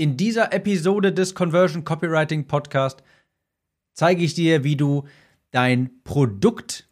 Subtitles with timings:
[0.00, 3.02] In dieser Episode des Conversion Copywriting Podcast
[3.92, 5.04] zeige ich dir, wie du
[5.50, 6.88] dein Produkt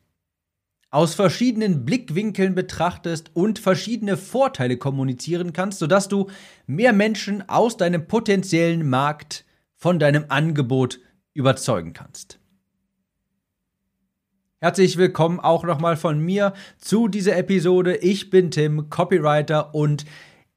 [0.91, 6.27] aus verschiedenen Blickwinkeln betrachtest und verschiedene Vorteile kommunizieren kannst, sodass du
[6.67, 11.01] mehr Menschen aus deinem potenziellen Markt von deinem Angebot
[11.33, 12.39] überzeugen kannst.
[14.61, 17.97] Herzlich willkommen auch nochmal von mir zu dieser Episode.
[17.97, 20.05] Ich bin Tim, Copywriter und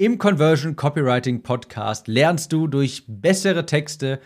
[0.01, 4.19] im Conversion Copywriting Podcast lernst du durch bessere Texte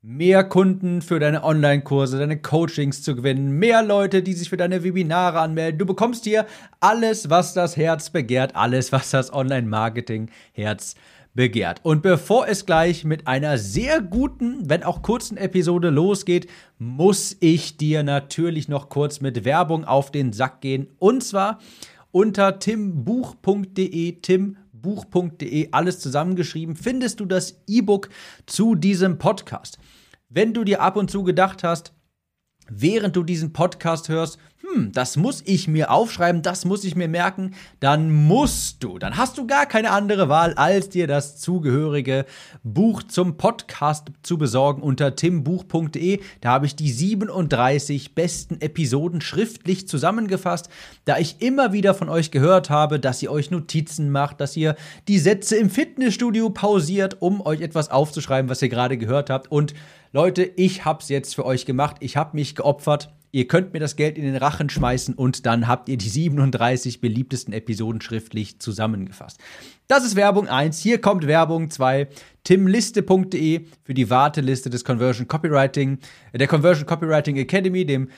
[0.00, 4.84] mehr Kunden für deine Online-Kurse, deine Coachings zu gewinnen, mehr Leute, die sich für deine
[4.84, 5.76] Webinare anmelden.
[5.76, 6.46] Du bekommst hier
[6.78, 10.94] alles, was das Herz begehrt, alles, was das Online-Marketing-Herz
[11.34, 11.80] begehrt.
[11.82, 16.48] Und bevor es gleich mit einer sehr guten, wenn auch kurzen Episode losgeht,
[16.78, 20.86] muss ich dir natürlich noch kurz mit Werbung auf den Sack gehen.
[21.00, 21.58] Und zwar
[22.12, 28.08] unter timbuch.de, tim buch.de, alles zusammengeschrieben, findest du das E-Book
[28.46, 29.78] zu diesem Podcast.
[30.28, 31.94] Wenn du dir ab und zu gedacht hast,
[32.68, 34.38] während du diesen Podcast hörst,
[34.74, 39.16] hm, das muss ich mir aufschreiben, das muss ich mir merken, dann musst du, dann
[39.16, 42.26] hast du gar keine andere Wahl, als dir das zugehörige
[42.62, 46.20] Buch zum Podcast zu besorgen unter timbuch.de.
[46.40, 50.68] Da habe ich die 37 besten Episoden schriftlich zusammengefasst,
[51.06, 54.76] da ich immer wieder von euch gehört habe, dass ihr euch Notizen macht, dass ihr
[55.08, 59.72] die Sätze im Fitnessstudio pausiert, um euch etwas aufzuschreiben, was ihr gerade gehört habt und
[60.12, 61.96] Leute, ich hab's jetzt für euch gemacht.
[62.00, 63.10] Ich habe mich geopfert.
[63.30, 67.00] Ihr könnt mir das Geld in den Rachen schmeißen und dann habt ihr die 37
[67.00, 69.38] beliebtesten Episoden schriftlich zusammengefasst.
[69.86, 70.78] Das ist Werbung 1.
[70.80, 72.08] Hier kommt Werbung 2.
[72.44, 75.98] timliste.de für die Warteliste des Conversion Copywriting,
[76.32, 78.08] der Conversion Copywriting Academy, dem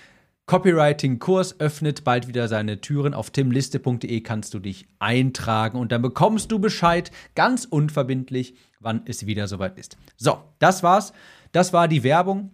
[0.46, 3.14] Copywriting-Kurs öffnet bald wieder seine Türen.
[3.14, 9.26] Auf timliste.de kannst du dich eintragen und dann bekommst du Bescheid, ganz unverbindlich, wann es
[9.26, 9.96] wieder soweit ist.
[10.16, 11.12] So, das war's.
[11.52, 12.50] Das war die Werbung.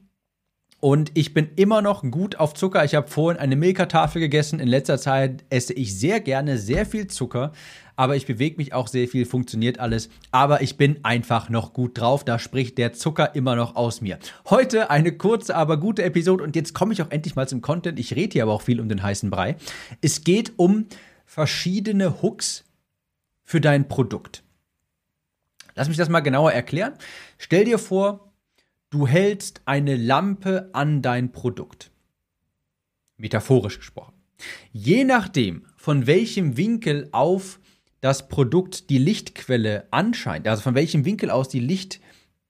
[0.78, 2.84] Und ich bin immer noch gut auf Zucker.
[2.84, 4.60] Ich habe vorhin eine Milka-Tafel gegessen.
[4.60, 7.52] In letzter Zeit esse ich sehr gerne sehr viel Zucker.
[7.96, 10.10] Aber ich bewege mich auch sehr viel, funktioniert alles.
[10.30, 12.24] Aber ich bin einfach noch gut drauf.
[12.24, 14.18] Da spricht der Zucker immer noch aus mir.
[14.50, 16.44] Heute eine kurze, aber gute Episode.
[16.44, 17.98] Und jetzt komme ich auch endlich mal zum Content.
[17.98, 19.56] Ich rede hier aber auch viel um den heißen Brei.
[20.02, 20.86] Es geht um
[21.24, 22.64] verschiedene Hooks
[23.42, 24.42] für dein Produkt.
[25.74, 26.94] Lass mich das mal genauer erklären.
[27.38, 28.25] Stell dir vor,
[28.90, 31.90] Du hältst eine Lampe an dein Produkt.
[33.16, 34.14] Metaphorisch gesprochen.
[34.72, 37.58] Je nachdem, von welchem Winkel auf
[38.00, 42.00] das Produkt die Lichtquelle anscheint, also von welchem Winkel aus die Licht,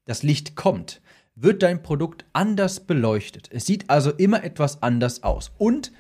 [0.05, 1.01] das Licht kommt,
[1.37, 3.49] wird dein Produkt anders beleuchtet.
[3.51, 5.53] Es sieht also immer etwas anders aus.
[5.57, 5.93] Und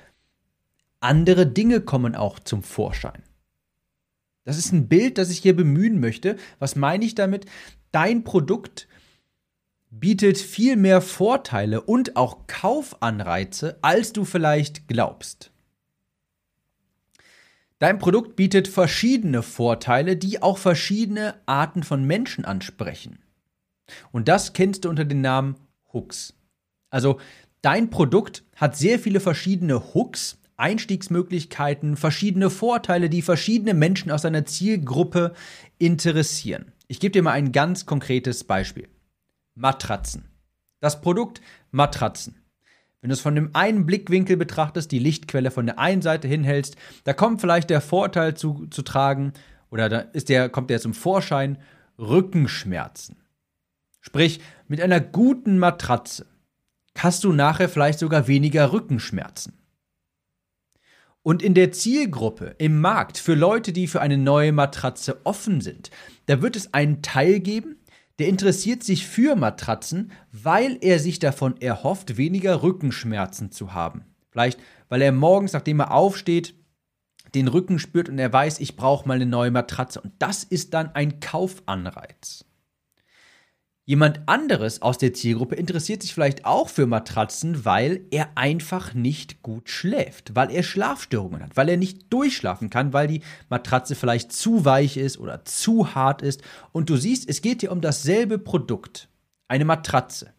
[1.01, 3.23] andere Dinge kommen auch zum Vorschein.
[4.45, 6.37] Das ist ein Bild, das ich hier bemühen möchte.
[6.59, 7.47] Was meine ich damit?
[7.91, 8.87] Dein Produkt
[9.91, 15.51] bietet viel mehr Vorteile und auch Kaufanreize, als du vielleicht glaubst.
[17.79, 23.19] Dein Produkt bietet verschiedene Vorteile, die auch verschiedene Arten von Menschen ansprechen.
[24.13, 25.57] Und das kennst du unter dem Namen
[25.93, 26.35] Hooks.
[26.91, 27.21] Also
[27.61, 34.47] dein Produkt hat sehr viele verschiedene Hooks, Einstiegsmöglichkeiten, verschiedene Vorteile, die verschiedene Menschen aus deiner
[34.47, 35.35] Zielgruppe
[35.77, 36.73] interessieren.
[36.89, 38.89] Ich gebe dir mal ein ganz konkretes Beispiel.
[39.57, 40.29] Matratzen.
[40.81, 41.41] Das Produkt
[41.71, 42.37] Matratzen.
[43.01, 46.77] Wenn du es von dem einen Blickwinkel betrachtest, die Lichtquelle von der einen Seite hinhältst,
[47.05, 49.33] da kommt vielleicht der Vorteil zu, zu tragen,
[49.71, 51.59] oder da ist der, kommt der zum Vorschein,
[51.99, 53.17] Rückenschmerzen.
[54.01, 56.27] Sprich, mit einer guten Matratze
[56.97, 59.55] hast du nachher vielleicht sogar weniger Rückenschmerzen.
[61.23, 65.91] Und in der Zielgruppe, im Markt, für Leute, die für eine neue Matratze offen sind,
[66.27, 67.77] da wird es einen Teil geben,
[68.19, 74.05] der interessiert sich für Matratzen, weil er sich davon erhofft, weniger Rückenschmerzen zu haben.
[74.31, 76.55] Vielleicht, weil er morgens, nachdem er aufsteht,
[77.35, 80.01] den Rücken spürt und er weiß, ich brauche mal eine neue Matratze.
[80.01, 82.45] Und das ist dann ein Kaufanreiz.
[83.89, 89.45] Jemand anderes aus der Zielgruppe interessiert sich vielleicht auch für Matratzen, weil er einfach nicht
[89.45, 94.33] gut schläft, weil er Schlafstörungen hat, weil er nicht durchschlafen kann, weil die Matratze vielleicht
[94.33, 96.43] zu weich ist oder zu hart ist.
[96.73, 99.09] Und du siehst, es geht hier um dasselbe Produkt,
[99.47, 100.33] eine Matratze.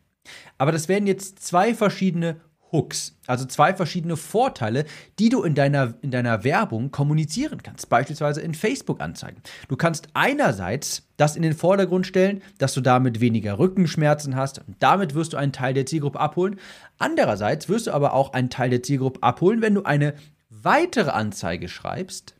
[0.57, 2.41] Aber das werden jetzt zwei verschiedene
[2.71, 4.85] Hooks, also zwei verschiedene Vorteile,
[5.19, 9.41] die du in deiner, in deiner Werbung kommunizieren kannst, beispielsweise in Facebook-Anzeigen.
[9.67, 14.75] Du kannst einerseits das in den Vordergrund stellen, dass du damit weniger Rückenschmerzen hast und
[14.79, 16.59] damit wirst du einen Teil der Zielgruppe abholen.
[16.97, 20.13] Andererseits wirst du aber auch einen Teil der Zielgruppe abholen, wenn du eine
[20.49, 22.35] weitere Anzeige schreibst,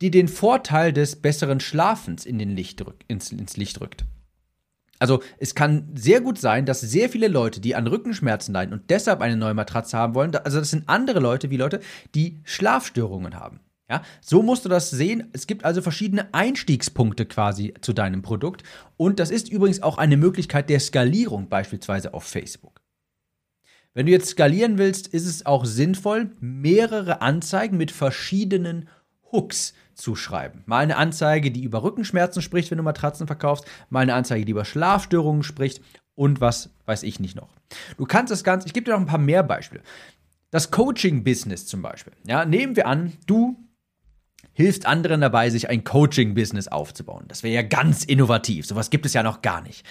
[0.00, 4.04] die den Vorteil des besseren Schlafens in den Licht ins, ins Licht rückt.
[4.98, 8.90] Also es kann sehr gut sein, dass sehr viele Leute, die an Rückenschmerzen leiden und
[8.90, 11.80] deshalb eine neue Matratze haben wollen, also das sind andere Leute wie Leute,
[12.14, 13.60] die Schlafstörungen haben.
[13.88, 15.28] Ja, so musst du das sehen.
[15.32, 18.64] Es gibt also verschiedene Einstiegspunkte quasi zu deinem Produkt.
[18.96, 22.80] Und das ist übrigens auch eine Möglichkeit der Skalierung, beispielsweise auf Facebook.
[23.94, 28.88] Wenn du jetzt skalieren willst, ist es auch sinnvoll, mehrere Anzeigen mit verschiedenen
[29.30, 30.62] Hooks zu schreiben.
[30.66, 34.52] Mal eine Anzeige, die über Rückenschmerzen spricht, wenn du Matratzen verkaufst, mal eine Anzeige, die
[34.52, 35.80] über Schlafstörungen spricht
[36.14, 37.48] und was weiß ich nicht noch.
[37.96, 39.82] Du kannst das Ganze, ich gebe dir noch ein paar mehr Beispiele.
[40.50, 42.12] Das Coaching-Business zum Beispiel.
[42.26, 43.56] Ja, nehmen wir an, du
[44.52, 47.24] hilfst anderen dabei, sich ein Coaching-Business aufzubauen.
[47.28, 48.66] Das wäre ja ganz innovativ.
[48.66, 49.84] Sowas gibt es ja noch gar nicht.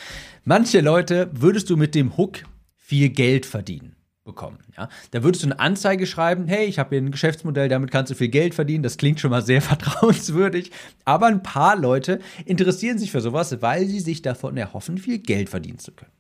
[0.44, 2.44] Manche Leute würdest du mit dem Hook
[2.76, 4.60] viel Geld verdienen bekommen.
[4.76, 4.90] Ja?
[5.12, 8.16] Da würdest du eine Anzeige schreiben, hey, ich habe hier ein Geschäftsmodell, damit kannst du
[8.16, 8.84] viel Geld verdienen.
[8.84, 10.72] Das klingt schon mal sehr vertrauenswürdig.
[11.06, 15.50] Aber ein paar Leute interessieren sich für sowas, weil sie sich davon erhoffen, viel Geld
[15.50, 16.12] verdienen zu können.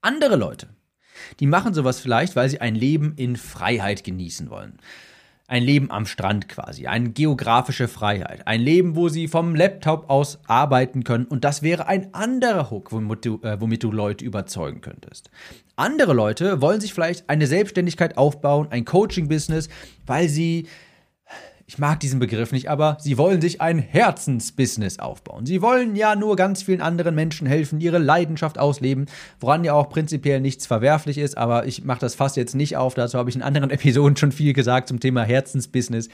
[0.00, 0.68] Andere Leute,
[1.40, 4.78] die machen sowas vielleicht, weil sie ein Leben in Freiheit genießen wollen.
[5.48, 10.40] Ein Leben am Strand quasi, eine geografische Freiheit, ein Leben, wo sie vom Laptop aus
[10.48, 14.80] arbeiten können und das wäre ein anderer Hook, womit du, äh, womit du Leute überzeugen
[14.80, 15.30] könntest.
[15.76, 19.68] Andere Leute wollen sich vielleicht eine Selbstständigkeit aufbauen, ein Coaching-Business,
[20.04, 20.66] weil sie
[21.68, 25.46] ich mag diesen Begriff nicht, aber sie wollen sich ein Herzensbusiness aufbauen.
[25.46, 29.06] Sie wollen ja nur ganz vielen anderen Menschen helfen, ihre Leidenschaft ausleben,
[29.40, 32.94] woran ja auch prinzipiell nichts verwerflich ist, aber ich mache das fast jetzt nicht auf,
[32.94, 36.08] dazu habe ich in anderen Episoden schon viel gesagt zum Thema Herzensbusiness.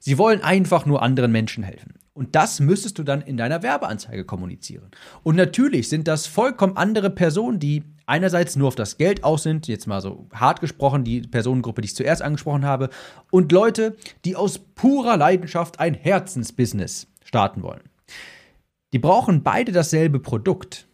[0.00, 1.94] Sie wollen einfach nur anderen Menschen helfen.
[2.14, 4.90] Und das müsstest du dann in deiner Werbeanzeige kommunizieren.
[5.22, 9.68] Und natürlich sind das vollkommen andere Personen, die einerseits nur auf das Geld aus sind,
[9.68, 12.90] jetzt mal so hart gesprochen, die Personengruppe, die ich zuerst angesprochen habe,
[13.30, 17.82] und Leute, die aus purer Leidenschaft ein Herzensbusiness starten wollen.
[18.92, 20.88] Die brauchen beide dasselbe Produkt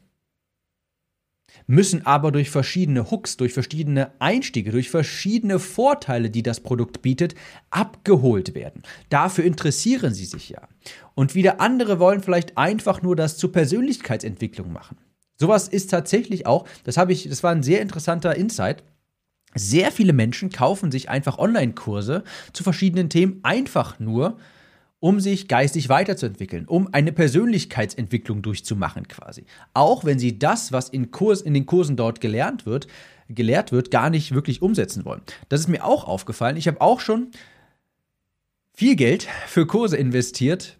[1.66, 7.34] müssen aber durch verschiedene Hooks, durch verschiedene Einstiege, durch verschiedene Vorteile, die das Produkt bietet,
[7.70, 8.82] abgeholt werden.
[9.08, 10.68] Dafür interessieren sie sich ja.
[11.14, 14.98] Und wieder andere wollen vielleicht einfach nur das zur Persönlichkeitsentwicklung machen.
[15.36, 18.82] Sowas ist tatsächlich auch, das habe ich, das war ein sehr interessanter Insight.
[19.54, 24.36] Sehr viele Menschen kaufen sich einfach Online-Kurse zu verschiedenen Themen einfach nur,
[24.98, 29.44] um sich geistig weiterzuentwickeln, um eine Persönlichkeitsentwicklung durchzumachen quasi.
[29.74, 32.86] Auch wenn sie das, was in, Kurs, in den Kursen dort gelernt wird,
[33.28, 35.22] gelehrt wird, gar nicht wirklich umsetzen wollen.
[35.48, 36.56] Das ist mir auch aufgefallen.
[36.56, 37.32] Ich habe auch schon
[38.72, 40.78] viel Geld für Kurse investiert,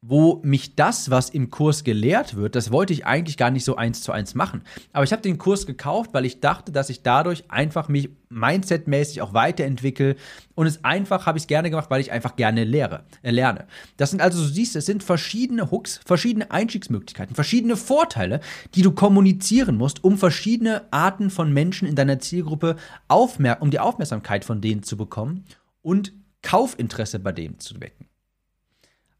[0.00, 3.74] wo mich das, was im Kurs gelehrt wird, das wollte ich eigentlich gar nicht so
[3.74, 4.62] eins zu eins machen.
[4.92, 9.22] Aber ich habe den Kurs gekauft, weil ich dachte, dass ich dadurch einfach mich mindsetmäßig
[9.22, 10.14] auch weiterentwickle.
[10.54, 13.66] Und es einfach habe ich es gerne gemacht, weil ich einfach gerne lehre, äh, lerne.
[13.96, 18.40] Das sind also, du siehst, es sind verschiedene Hooks, verschiedene Einstiegsmöglichkeiten, verschiedene Vorteile,
[18.76, 22.76] die du kommunizieren musst, um verschiedene Arten von Menschen in deiner Zielgruppe
[23.08, 25.44] aufmer um die Aufmerksamkeit von denen zu bekommen
[25.82, 26.12] und
[26.42, 28.07] Kaufinteresse bei dem zu wecken.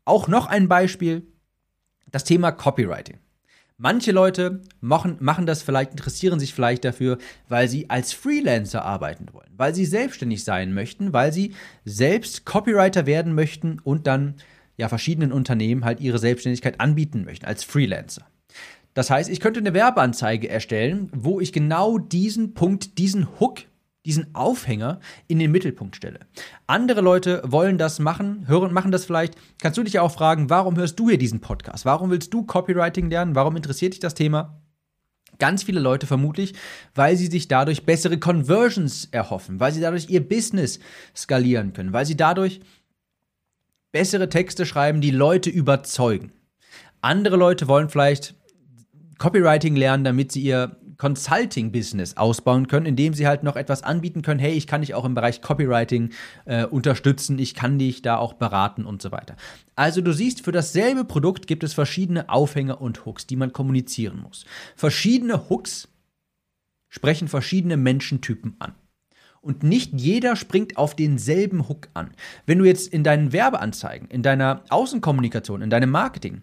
[0.08, 1.26] Auch noch ein Beispiel,
[2.10, 3.18] das Thema Copywriting.
[3.76, 7.18] Manche Leute machen, machen das vielleicht, interessieren sich vielleicht dafür,
[7.50, 13.04] weil sie als Freelancer arbeiten wollen, weil sie selbstständig sein möchten, weil sie selbst Copywriter
[13.04, 14.36] werden möchten und dann
[14.78, 18.26] ja verschiedenen Unternehmen halt ihre Selbstständigkeit anbieten möchten als Freelancer.
[18.94, 23.58] Das heißt, ich könnte eine Werbeanzeige erstellen, wo ich genau diesen Punkt, diesen Hook
[24.08, 26.20] diesen Aufhänger in den Mittelpunkt stelle.
[26.66, 29.34] Andere Leute wollen das machen, hören, machen das vielleicht.
[29.60, 31.84] Kannst du dich auch fragen, warum hörst du hier diesen Podcast?
[31.84, 33.34] Warum willst du Copywriting lernen?
[33.34, 34.62] Warum interessiert dich das Thema?
[35.38, 36.54] Ganz viele Leute vermutlich,
[36.94, 40.80] weil sie sich dadurch bessere Conversions erhoffen, weil sie dadurch ihr Business
[41.14, 42.60] skalieren können, weil sie dadurch
[43.92, 46.32] bessere Texte schreiben, die Leute überzeugen.
[47.02, 48.34] Andere Leute wollen vielleicht
[49.18, 54.40] Copywriting lernen, damit sie ihr Consulting-Business ausbauen können, indem sie halt noch etwas anbieten können,
[54.40, 56.10] hey, ich kann dich auch im Bereich Copywriting
[56.44, 59.36] äh, unterstützen, ich kann dich da auch beraten und so weiter.
[59.76, 64.20] Also du siehst, für dasselbe Produkt gibt es verschiedene Aufhänger und Hooks, die man kommunizieren
[64.20, 64.44] muss.
[64.74, 65.88] Verschiedene Hooks
[66.88, 68.74] sprechen verschiedene Menschentypen an.
[69.40, 72.10] Und nicht jeder springt auf denselben Hook an.
[72.44, 76.42] Wenn du jetzt in deinen Werbeanzeigen, in deiner Außenkommunikation, in deinem Marketing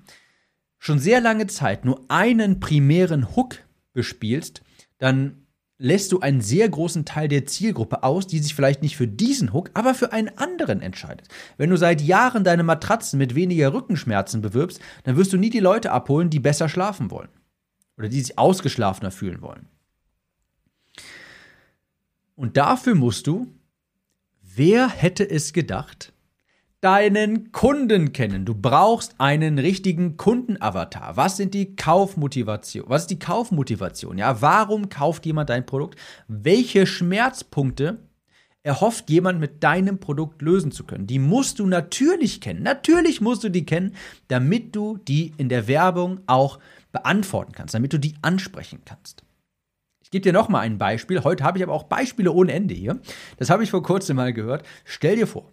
[0.79, 3.57] schon sehr lange Zeit nur einen primären Hook
[3.95, 4.61] bespielst,
[4.99, 5.45] dann
[5.77, 9.51] lässt du einen sehr großen Teil der Zielgruppe aus, die sich vielleicht nicht für diesen
[9.51, 11.27] Hook, aber für einen anderen entscheidet.
[11.57, 15.59] Wenn du seit Jahren deine Matratzen mit weniger Rückenschmerzen bewirbst, dann wirst du nie die
[15.59, 17.29] Leute abholen, die besser schlafen wollen
[17.97, 19.67] oder die sich ausgeschlafener fühlen wollen.
[22.35, 23.47] Und dafür musst du,
[24.41, 26.13] wer hätte es gedacht,
[26.85, 28.45] deinen Kunden kennen.
[28.45, 31.17] Du brauchst einen richtigen Kundenavatar.
[31.17, 32.85] Was sind die Kaufmotivation?
[32.87, 34.19] Was ist die Kaufmotivation?
[34.19, 35.97] Ja, warum kauft jemand dein Produkt?
[36.27, 37.97] Welche Schmerzpunkte
[38.61, 41.07] erhofft jemand mit deinem Produkt lösen zu können?
[41.07, 42.61] Die musst du natürlich kennen.
[42.61, 43.95] Natürlich musst du die kennen,
[44.27, 46.59] damit du die in der Werbung auch
[46.91, 49.23] beantworten kannst, damit du die ansprechen kannst.
[50.03, 51.23] Ich gebe dir noch mal ein Beispiel.
[51.23, 52.99] Heute habe ich aber auch Beispiele ohne Ende hier.
[53.37, 54.63] Das habe ich vor kurzem mal gehört.
[54.83, 55.51] Stell dir vor,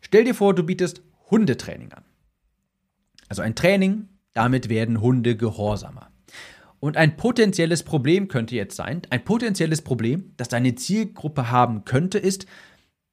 [0.00, 2.04] Stell dir vor, du bietest Hundetraining an.
[3.28, 6.10] Also ein Training, damit werden Hunde gehorsamer.
[6.80, 12.18] Und ein potenzielles Problem könnte jetzt sein, ein potenzielles Problem, das deine Zielgruppe haben könnte,
[12.18, 12.46] ist,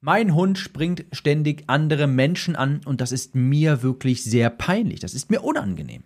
[0.02, 5.16] mein Hund springt ständig andere Menschen an und das ist mir wirklich sehr peinlich, das
[5.16, 6.04] ist mir unangenehm.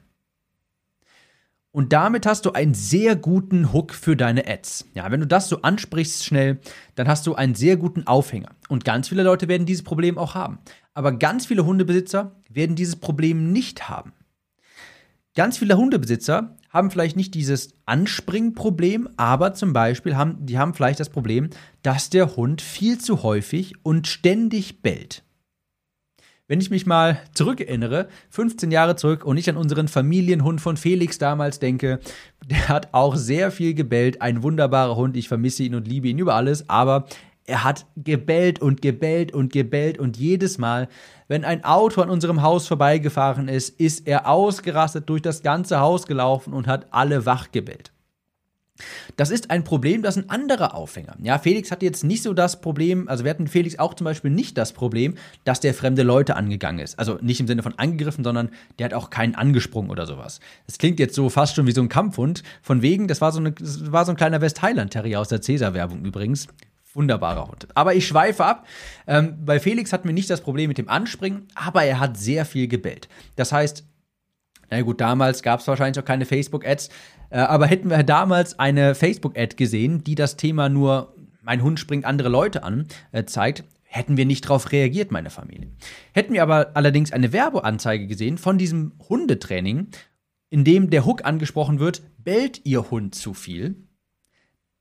[1.71, 4.85] Und damit hast du einen sehr guten Hook für deine Ads.
[4.95, 6.59] Ja, wenn du das so ansprichst schnell,
[6.95, 8.49] dann hast du einen sehr guten Aufhänger.
[8.69, 10.57] Und ganz viele Leute werden dieses Problem auch haben.
[10.95, 14.13] Aber ganz viele Hundebesitzer werden dieses Problem nicht haben.
[15.35, 20.99] Ganz viele Hundebesitzer haben vielleicht nicht dieses Anspringproblem, aber zum Beispiel haben die haben vielleicht
[20.99, 21.49] das Problem,
[21.83, 25.23] dass der Hund viel zu häufig und ständig bellt.
[26.49, 31.19] Wenn ich mich mal zurückerinnere, 15 Jahre zurück und ich an unseren Familienhund von Felix
[31.19, 31.99] damals denke,
[32.43, 36.17] der hat auch sehr viel gebellt, ein wunderbarer Hund, ich vermisse ihn und liebe ihn
[36.17, 37.05] über alles, aber
[37.45, 39.99] er hat gebellt und gebellt und gebellt.
[39.99, 40.87] Und jedes Mal,
[41.27, 46.07] wenn ein Auto an unserem Haus vorbeigefahren ist, ist er ausgerastet durch das ganze Haus
[46.07, 47.91] gelaufen und hat alle wach gebellt.
[49.17, 51.15] Das ist ein Problem, das ein anderer Aufhänger.
[51.21, 54.31] Ja, Felix hat jetzt nicht so das Problem, also wir hatten Felix auch zum Beispiel
[54.31, 56.97] nicht das Problem, dass der fremde Leute angegangen ist.
[56.97, 60.39] Also nicht im Sinne von angegriffen, sondern der hat auch keinen angesprungen oder sowas.
[60.65, 62.43] Das klingt jetzt so fast schon wie so ein Kampfhund.
[62.61, 66.03] Von wegen, das war so, eine, das war so ein kleiner West-Highland-Terrier aus der Cäsar-Werbung
[66.05, 66.47] übrigens.
[66.93, 67.67] Wunderbarer Hund.
[67.75, 68.65] Aber ich schweife ab.
[69.05, 72.45] Ähm, bei Felix hatten wir nicht das Problem mit dem Anspringen, aber er hat sehr
[72.45, 73.07] viel gebellt.
[73.35, 73.83] Das heißt,
[74.71, 76.89] na gut, damals gab es wahrscheinlich auch keine Facebook-Ads,
[77.37, 82.29] aber hätten wir damals eine Facebook-Ad gesehen, die das Thema nur mein Hund springt andere
[82.29, 85.71] Leute an äh, zeigt, hätten wir nicht darauf reagiert, meine Familie.
[86.13, 89.87] Hätten wir aber allerdings eine Werbeanzeige gesehen von diesem Hundetraining,
[90.51, 93.75] in dem der Hook angesprochen wird, bellt Ihr Hund zu viel,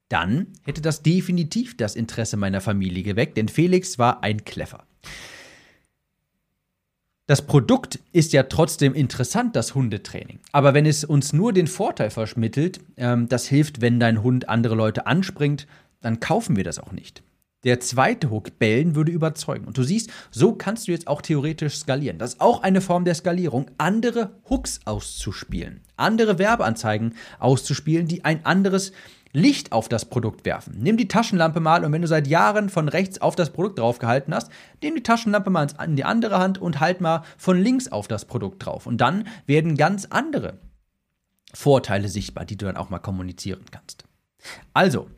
[0.08, 4.86] dann hätte das definitiv das Interesse meiner Familie geweckt, denn Felix war ein Kleffer.
[7.28, 10.40] Das Produkt ist ja trotzdem interessant, das Hundetraining.
[10.52, 14.74] Aber wenn es uns nur den Vorteil verschmittelt, ähm, das hilft, wenn dein Hund andere
[14.74, 15.66] Leute anspringt,
[16.00, 17.22] dann kaufen wir das auch nicht.
[17.64, 19.66] Der zweite Hook, Bellen, würde überzeugen.
[19.66, 22.16] Und du siehst, so kannst du jetzt auch theoretisch skalieren.
[22.16, 28.46] Das ist auch eine Form der Skalierung, andere Hooks auszuspielen, andere Werbeanzeigen auszuspielen, die ein
[28.46, 28.92] anderes
[29.32, 30.76] Licht auf das Produkt werfen.
[30.78, 34.34] Nimm die Taschenlampe mal und wenn du seit Jahren von rechts auf das Produkt draufgehalten
[34.34, 34.50] hast,
[34.82, 38.24] nimm die Taschenlampe mal in die andere Hand und halt mal von links auf das
[38.24, 38.86] Produkt drauf.
[38.86, 40.58] Und dann werden ganz andere
[41.54, 44.04] Vorteile sichtbar, die du dann auch mal kommunizieren kannst.
[44.72, 45.08] Also,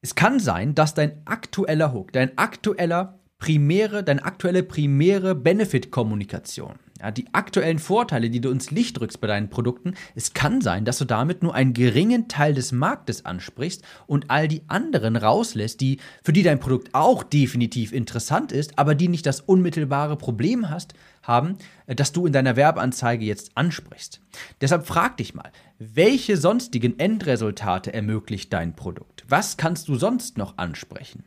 [0.00, 7.10] es kann sein, dass dein aktueller Hook, dein aktueller primäre, deine aktuelle primäre Benefit-Kommunikation ja,
[7.10, 10.98] die aktuellen Vorteile, die du ins Licht drückst bei deinen Produkten, es kann sein, dass
[10.98, 15.98] du damit nur einen geringen Teil des Marktes ansprichst und all die anderen rauslässt, die,
[16.22, 20.94] für die dein Produkt auch definitiv interessant ist, aber die nicht das unmittelbare Problem hast,
[21.22, 24.20] haben, äh, das du in deiner Werbeanzeige jetzt ansprichst.
[24.60, 29.24] Deshalb frag dich mal, welche sonstigen Endresultate ermöglicht dein Produkt?
[29.28, 31.24] Was kannst du sonst noch ansprechen?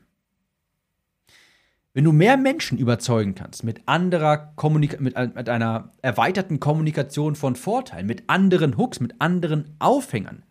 [1.94, 7.58] Wenn du mehr Menschen überzeugen kannst mit anderer Kommunika mit, mit einer erweiterten Kommunikation von
[7.58, 10.44] Vorteilen, mit anderen Hooks, mit anderen Aufhängern,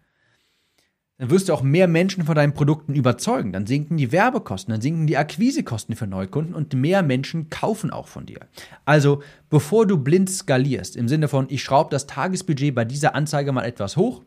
[1.16, 3.52] dann wirst du auch mehr Menschen von deinen Produkten überzeugen.
[3.52, 8.09] Dann sinken die Werbekosten, dann sinken die Akquisekosten für Neukunden und mehr Menschen kaufen auch
[8.09, 8.40] von dir.
[8.85, 13.52] Also, bevor du blind skalierst, im Sinne von, ich schraube das Tagesbudget bei dieser Anzeige
[13.52, 14.23] mal etwas hoch,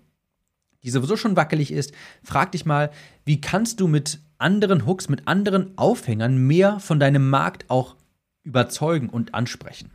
[0.83, 1.93] die sowieso schon wackelig ist,
[2.23, 2.91] frag dich mal,
[3.25, 7.95] wie kannst du mit anderen Hooks, mit anderen Aufhängern mehr von deinem Markt auch
[8.43, 9.91] überzeugen und ansprechen.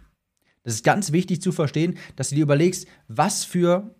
[0.65, 3.95] Das ist ganz wichtig zu verstehen, dass du dir überlegst, was für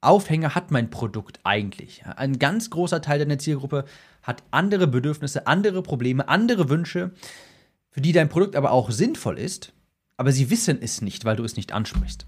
[0.00, 2.04] Aufhänger hat mein Produkt eigentlich?
[2.04, 3.84] Ein ganz großer Teil deiner Zielgruppe
[4.22, 7.12] hat andere Bedürfnisse, andere Probleme, andere Wünsche,
[7.90, 9.72] für die dein Produkt aber auch sinnvoll ist,
[10.16, 12.26] aber sie wissen es nicht, weil du es nicht ansprichst.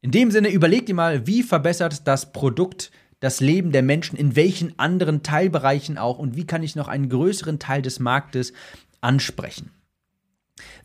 [0.00, 2.90] In dem Sinne, überleg dir mal, wie verbessert das Produkt
[3.22, 7.08] das Leben der Menschen, in welchen anderen Teilbereichen auch und wie kann ich noch einen
[7.08, 8.52] größeren Teil des Marktes
[9.00, 9.70] ansprechen.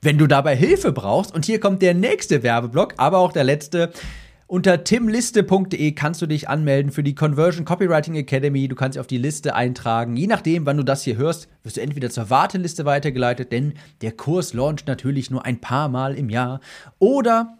[0.02, 3.92] Wenn du dabei Hilfe brauchst, und hier kommt der nächste Werbeblock, aber auch der letzte,
[4.50, 8.70] Unter timliste.de kannst du dich anmelden für die Conversion Copywriting Academy.
[8.70, 10.16] Du kannst dich auf die Liste eintragen.
[10.16, 14.14] Je nachdem, wann du das hier hörst, wirst du entweder zur Warteliste weitergeleitet, denn der
[14.14, 16.62] Kurs launcht natürlich nur ein paar Mal im Jahr.
[16.98, 17.58] Oder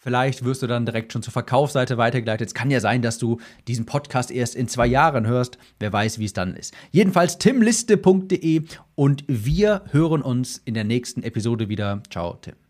[0.00, 2.46] Vielleicht wirst du dann direkt schon zur Verkaufsseite weitergeleitet.
[2.48, 5.58] Es kann ja sein, dass du diesen Podcast erst in zwei Jahren hörst.
[5.80, 6.72] Wer weiß, wie es dann ist.
[6.92, 8.62] Jedenfalls timliste.de
[8.94, 12.00] und wir hören uns in der nächsten Episode wieder.
[12.10, 12.67] Ciao, Tim.